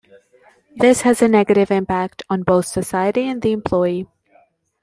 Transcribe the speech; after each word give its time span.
This 0.77 1.01
has 1.01 1.21
a 1.21 1.27
negative 1.27 1.69
impact 1.69 2.23
on 2.27 2.41
both 2.41 2.65
society 2.65 3.21
and 3.27 3.33
on 3.35 3.39
the 3.41 3.51
employee. 3.51 4.07